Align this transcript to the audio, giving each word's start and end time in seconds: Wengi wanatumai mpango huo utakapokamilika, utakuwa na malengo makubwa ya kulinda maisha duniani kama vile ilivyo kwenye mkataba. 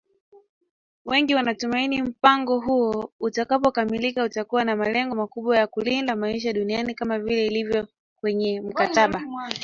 Wengi 1.05 1.35
wanatumai 1.35 2.01
mpango 2.01 2.59
huo 2.59 3.11
utakapokamilika, 3.19 4.23
utakuwa 4.23 4.63
na 4.65 4.75
malengo 4.75 5.15
makubwa 5.15 5.57
ya 5.57 5.67
kulinda 5.67 6.15
maisha 6.15 6.53
duniani 6.53 6.93
kama 6.95 7.19
vile 7.19 7.45
ilivyo 7.45 7.87
kwenye 8.15 8.61
mkataba. 8.61 9.21